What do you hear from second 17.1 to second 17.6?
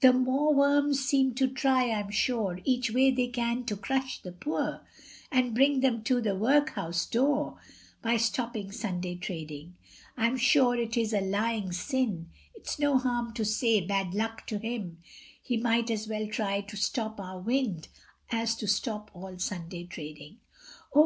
our